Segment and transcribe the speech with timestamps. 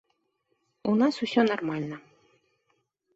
[0.91, 1.95] У нас усё нармальна.